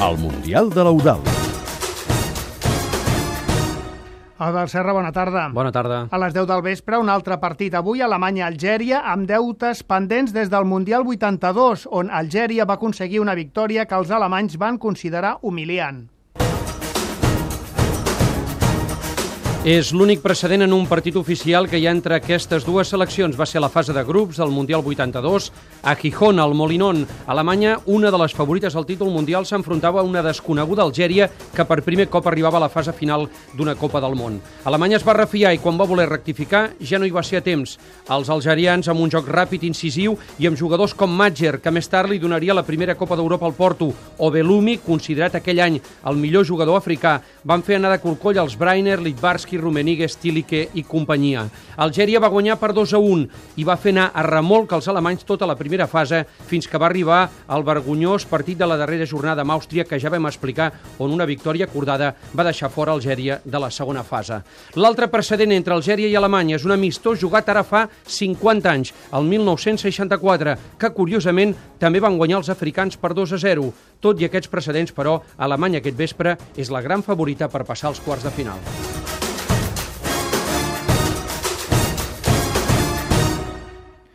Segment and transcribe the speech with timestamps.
[0.00, 1.20] al Mundial de l'Eudal.
[4.38, 5.48] Albert Serra, bona tarda.
[5.50, 6.04] Bona tarda.
[6.14, 7.74] A les 10 del vespre, un altre partit.
[7.74, 13.88] Avui Alemanya-Algèria amb deutes pendents des del Mundial 82, on Algèria va aconseguir una victòria
[13.90, 16.06] que els alemanys van considerar humiliant.
[19.68, 23.34] És l'únic precedent en un partit oficial que hi ha entre aquestes dues seleccions.
[23.36, 25.50] Va ser la fase de grups del Mundial 82
[25.82, 27.02] a Gijón, al Molinón.
[27.26, 31.82] Alemanya, una de les favorites al títol mundial, s'enfrontava a una desconeguda Algèria que per
[31.84, 33.26] primer cop arribava a la fase final
[33.58, 34.38] d'una Copa del Món.
[34.64, 37.44] Alemanya es va refiar i quan va voler rectificar ja no hi va ser a
[37.44, 37.76] temps.
[38.08, 42.08] Els algerians, amb un joc ràpid, incisiu i amb jugadors com Matger, que més tard
[42.08, 45.76] li donaria la primera Copa d'Europa al Porto, o Belumi, considerat aquell any
[46.08, 48.96] el millor jugador africà, van fer anar de corcoll els Breiner,
[49.58, 51.48] Litbarski, Rummenigge, Stilike i companyia.
[51.76, 53.26] Algèria va guanyar per 2 a 1
[53.56, 56.86] i va fer anar a remolc els alemanys tota la primera fase fins que va
[56.86, 61.12] arribar al vergonyós partit de la darrera jornada amb Àustria que ja vam explicar on
[61.12, 64.40] una victòria acordada va deixar fora Algèria de la segona fase.
[64.74, 69.24] L'altre precedent entre Algèria i Alemanya és un amistós jugat ara fa 50 anys, el
[69.24, 73.72] 1964, que curiosament també van guanyar els africans per 2 a 0.
[74.00, 78.02] Tot i aquests precedents, però, Alemanya aquest vespre és la gran favorita per passar als
[78.04, 78.97] quarts de final.